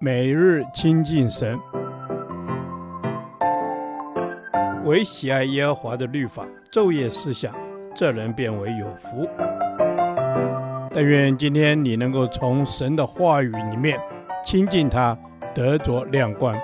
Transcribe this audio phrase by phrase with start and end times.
[0.00, 1.58] 每日亲近神，
[4.84, 7.54] 唯喜爱耶和华的律法，昼夜思想，
[7.94, 9.28] 这人便为有福。
[10.92, 13.98] 但愿今天你能够从神的话语里面
[14.44, 15.16] 亲近他，
[15.54, 16.56] 得着亮光。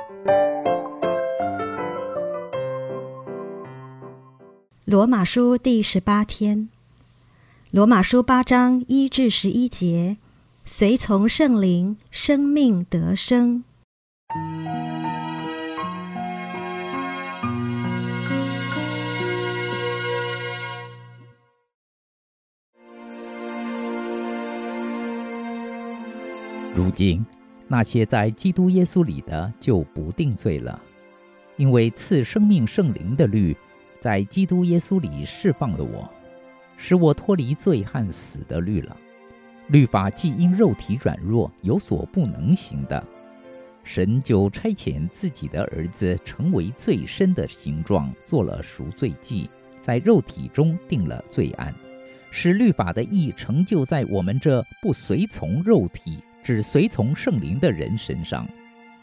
[4.85, 6.69] 罗马书第十八天，
[7.71, 10.19] 罗马书八章一至十一节。
[10.65, 13.65] 随从圣灵，生命得生。
[26.73, 27.25] 如今，
[27.67, 30.81] 那些在基督耶稣里的就不定罪了，
[31.57, 33.57] 因为赐生命圣灵的律
[33.99, 36.09] 在基督耶稣里释放了我，
[36.77, 38.97] 使我脱离罪和死的律了。
[39.71, 43.07] 律法既因肉体软弱有所不能行的，
[43.85, 49.49] 神就差遣自己的儿子成为最深的形状，做了赎罪祭，
[49.81, 51.73] 在肉体中定了罪案，
[52.33, 58.49] 使律法的义成就在我们这不随从肉体，只随从圣灵的人身上。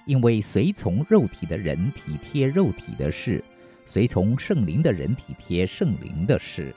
[0.06, 3.42] 因为随从肉体的人体贴肉体的事，
[3.86, 6.76] 随从圣灵的人体贴圣灵的事。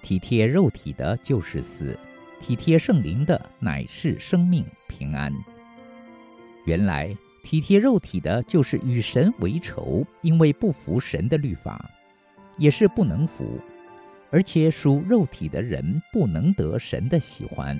[0.00, 1.98] 体贴肉体的就是死。
[2.40, 5.32] 体贴圣灵的乃是生命平安。
[6.64, 11.90] 原来体贴肉体的，就是与神为仇，因为不服神的律法，
[12.56, 13.58] 也是不能服，
[14.30, 17.78] 而且属肉体的人不能得神的喜欢。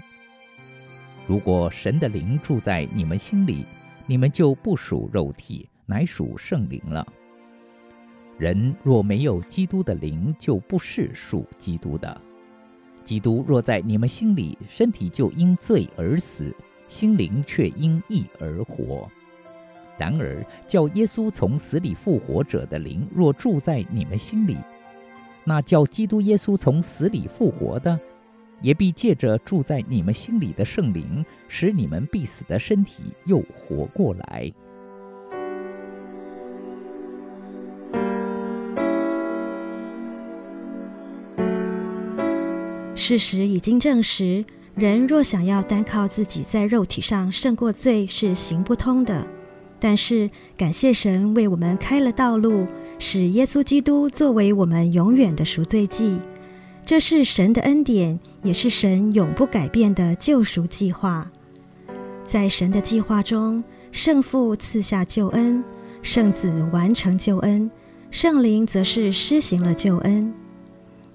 [1.27, 3.65] 如果神的灵住在你们心里，
[4.07, 7.07] 你们就不属肉体，乃属圣灵了。
[8.37, 12.21] 人若没有基督的灵，就不是属基督的。
[13.05, 16.53] 基督若在你们心里，身体就因罪而死，
[16.89, 19.09] 心灵却因义而活。
[19.97, 24.57] 然而，叫耶稣从死里复活者的灵若住在你们心里，
[25.45, 28.01] 那叫基督耶稣从死里复活的，
[28.61, 34.53] 也必借着住在你们心里的圣灵，使你们必死的身体又活过来。
[42.95, 44.45] 事实已经证实，
[44.75, 49.27] 人若想要单靠自己在肉体上胜过罪，是行不通的。
[49.81, 52.67] 但是感谢神为我们开了道路，
[52.99, 56.19] 使耶稣基督作为我们永远的赎罪祭。
[56.87, 61.31] 这是神的恩典，也是神永不改变的救赎计划。
[62.23, 65.63] 在神的计划中，圣父赐下救恩，
[66.01, 67.71] 圣子完成救恩，
[68.11, 70.33] 圣灵则是施行了救恩。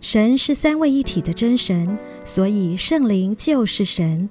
[0.01, 4.29] 神是三位一体的真神，所以圣灵就是神。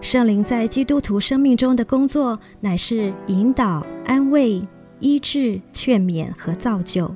[0.00, 4.62] 圣灵在基督徒生命中的工作，乃是引导、安慰、
[5.00, 7.12] 医治、劝勉和造就。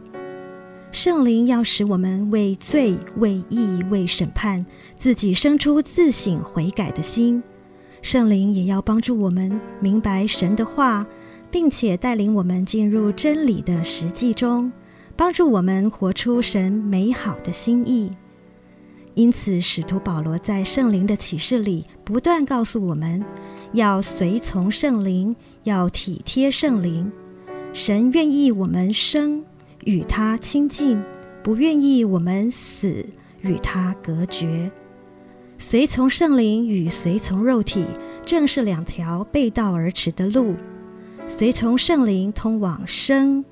[0.91, 4.65] 圣灵要使我们为罪、为义、为审判，
[4.97, 7.43] 自己生出自省悔改的心。
[8.01, 11.07] 圣灵也要帮助我们明白神的话，
[11.51, 14.73] 并且带领我们进入真理的实际中。
[15.17, 18.11] 帮助我们活出神美好的心意。
[19.15, 23.23] 因此，使徒保罗在圣灵的启示里不断告诉我们，
[23.73, 27.13] 要随从圣灵，要体贴圣灵。
[27.75, 29.45] 神愿意我们生，
[29.85, 31.03] 与他亲近，
[31.43, 33.05] 不愿意我们死，
[33.43, 34.71] 与他隔绝。
[35.59, 37.85] 随从圣灵与随从肉体，
[38.25, 40.55] 正是两条背道而驰的路。
[41.27, 43.45] 随从圣灵通往生。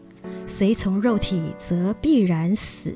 [0.51, 2.93] 随从肉体，则必然死。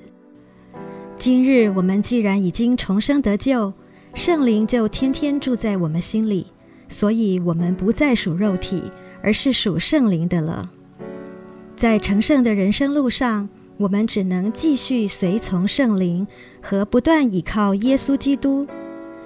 [1.16, 3.72] 今日我们既然已经重生得救，
[4.12, 6.48] 圣灵就天天住在我们心里，
[6.88, 8.82] 所以我们不再属肉体，
[9.22, 10.68] 而是属圣灵的了。
[11.76, 16.26] 在成圣的人生路上，我们只能继续随从圣灵
[16.60, 18.66] 和不断倚靠耶稣基督。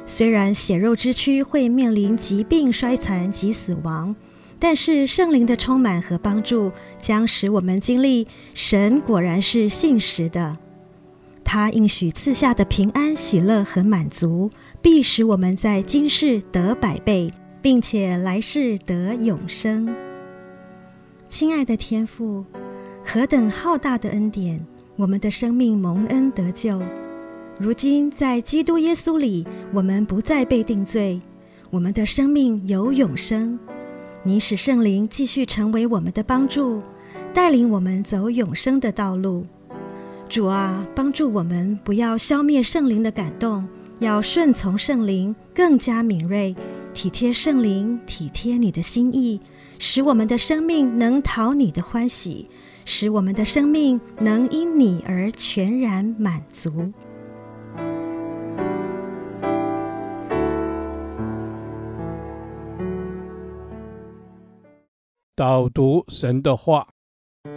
[0.04, 4.14] 虽然血肉之躯会面临疾病、衰残及死亡。
[4.60, 10.58] 但是圣灵的充满和帮助将使我们经历神果然是信实的，
[11.44, 14.50] 他应许赐下的平安、喜乐和满足，
[14.82, 17.30] 必使我们在今世得百倍，
[17.62, 19.94] 并且来世得永生。
[21.28, 22.44] 亲爱的天父，
[23.04, 24.66] 何等浩大的恩典！
[24.96, 26.82] 我们的生命蒙恩得救，
[27.60, 31.20] 如今在基督耶稣里，我们不再被定罪，
[31.70, 33.56] 我们的生命有永生。
[34.24, 36.82] 你使圣灵继续成为我们的帮助，
[37.32, 39.46] 带领我们走永生的道路。
[40.28, 43.66] 主啊，帮助我们不要消灭圣灵的感动，
[44.00, 46.54] 要顺从圣灵，更加敏锐，
[46.92, 49.40] 体贴圣灵，体贴你的心意，
[49.78, 52.50] 使我们的生命能讨你的欢喜，
[52.84, 56.92] 使我们的生命能因你而全然满足。
[65.38, 66.84] 导读神的话，《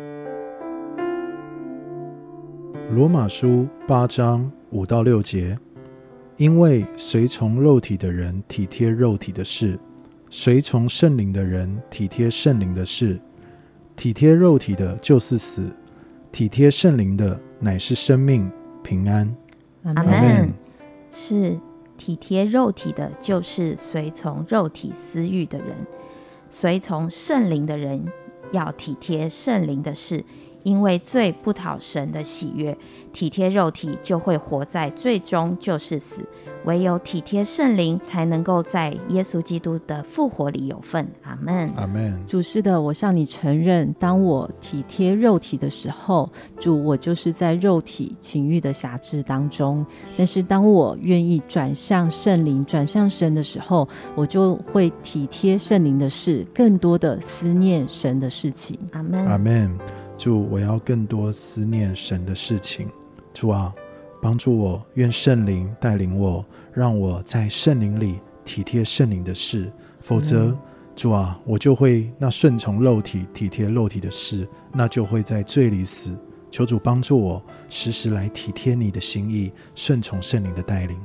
[2.93, 3.47] 罗马书》
[3.87, 5.57] 八章五到六节，
[6.37, 9.79] 因为随从肉体的人体贴肉体的事，
[10.29, 13.19] 随从圣灵的人体贴圣灵的事。
[13.95, 15.63] 体贴肉体的，就是死；
[16.31, 18.47] 体贴圣灵的，乃是生命
[18.83, 19.35] 平安。
[19.85, 20.53] 阿门。
[21.09, 21.59] 是
[21.97, 25.75] 体贴肉体的，就是随从肉体私欲的人。
[26.53, 28.05] 随从圣灵的人
[28.51, 30.25] 要体贴圣灵的事，
[30.63, 32.77] 因为罪不讨神的喜悦，
[33.13, 36.25] 体贴肉体就会活在最终，就是死。
[36.65, 41.07] 唯有体贴圣灵，才能够在耶稣基督的复活里有份。
[41.23, 41.67] 阿门。
[41.75, 42.23] 阿门。
[42.27, 46.29] 主是的，我向你承认，当我体贴肉体的时候，
[46.59, 49.83] 主，我就是在肉体情欲的辖制当中。
[50.15, 58.77] 但是当我愿意转向圣灵、转向神的时候，我就会体贴圣灵的事，更多的思念神的事情。
[58.91, 59.25] 阿门。
[59.25, 59.75] 阿门。
[60.21, 62.87] 主，我要更多思念神的事情。
[63.33, 63.73] 主啊。
[64.23, 69.71] 帮助我，愿圣灵带领我，让我在圣灵里体贴圣灵的事。
[69.99, 70.57] 否则，嗯、
[70.95, 76.15] 主啊，我就会那顺从肉体、体贴肉体的事，那就会在罪里死。
[76.51, 80.95] 求主帮助我，时时来体贴你的心意，顺从圣灵的带领。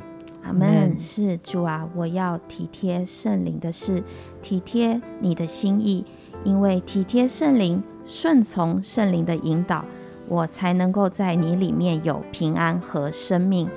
[0.43, 0.95] 阿门。
[1.01, 4.05] 是主啊，我要体贴圣灵的事，
[4.43, 6.05] 体贴你的心意，
[6.45, 9.85] 因为体贴圣灵，顺从圣灵的引导。
[10.29, 13.69] 我才能够在你里面有平安和生命，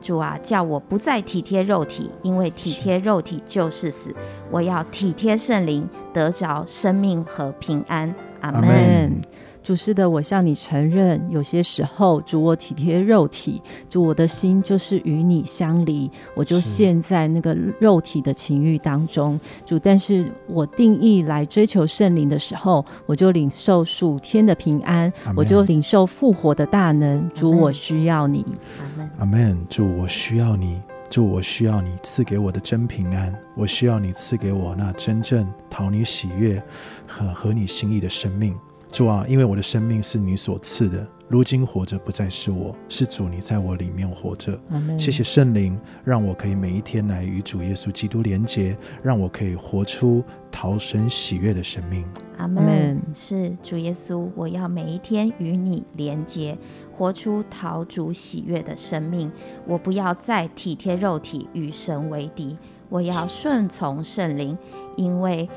[0.00, 4.12] 主啊，叫我不再体贴肉体，因为体贴肉体就是死。
[4.50, 8.12] 我要体贴圣灵，得着生命和平安。
[8.40, 9.20] 阿门。
[9.62, 19.38] 主是的，我向你承认，有些时候主我体贴肉体，主我的心就是与你相离，我就陷在那个肉体的情欲当中。
[19.64, 27.30] 主，但是我定义来追求圣灵的时候，我就领受属天的平安，我就领受复活的大能。
[27.32, 28.44] 主，我需要你。
[28.80, 29.10] 阿门。
[29.18, 29.66] 阿门。
[29.68, 30.82] 主，我需要你。
[31.08, 36.60] 主，我需要你赐给我的真平安，我需要你赐给我那真正讨你喜悦
[37.06, 38.56] 和合你心意的生命。
[38.92, 44.60] 主啊，因为我的生命是你所赐的，如今活着不再是我，是主你在我里面活着。
[44.98, 52.04] 谢谢圣灵，让我可以每一天来与主耶稣基督连结，让我可以活出逃神喜悦的生命。
[52.36, 53.00] 阿门。
[53.14, 56.58] 是主耶稣，我要每一天与你连结，
[56.92, 59.32] 活出逃主喜悦的生命。
[59.66, 62.58] 我不要再体贴肉体，与神为敌。
[62.90, 64.58] 我要顺从圣灵，
[64.98, 65.48] 因为。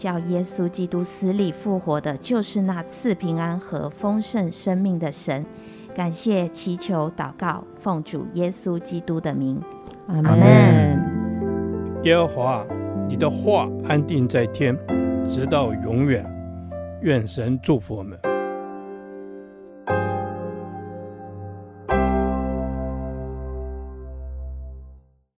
[0.00, 5.44] 叫耶稣基督死里复活的，就是那赐平安和丰盛生命的神。
[5.94, 9.60] 感谢祈求祷告，奉主耶稣基督的名，
[10.06, 10.38] 阿门。
[12.04, 12.64] 耶和华，
[13.06, 14.74] 你的话安定在天，
[15.28, 16.24] 直到永远。
[17.02, 18.18] 愿神祝福我们。